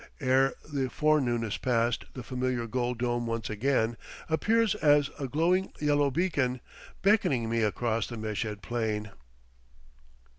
Ere 0.19 0.53
the 0.73 0.89
forenoon 0.89 1.43
is 1.43 1.57
passed 1.57 2.05
the 2.15 2.23
familiar 2.23 2.65
gold 2.65 2.97
dome 2.97 3.27
once 3.27 3.51
again 3.51 3.97
appears 4.29 4.73
as 4.73 5.11
a 5.19 5.27
glowing 5.27 5.71
yellow 5.79 6.09
beacon, 6.09 6.59
beckoning 7.03 7.47
me 7.47 7.61
across 7.61 8.07
the 8.07 8.17
Meshed 8.17 8.63
plain. 8.63 9.11